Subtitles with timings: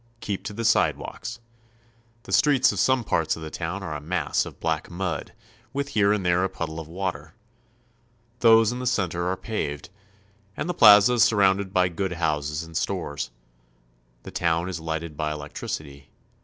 [0.19, 1.35] Keep to the sidewalks.
[1.35, 2.35] The AT THE END OF THE CONTINENT.
[2.35, 5.33] l6l Streets of some parts of the town are a mass of black mud
[5.73, 7.35] with here and there a puddle of water.
[8.39, 9.89] Those in the cen ter are paved,
[10.57, 13.29] and the plaza is surrounded by good houses and stores.
[14.23, 16.09] The town is lighted by electricity.